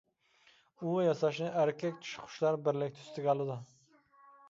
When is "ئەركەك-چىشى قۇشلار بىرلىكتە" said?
1.61-3.07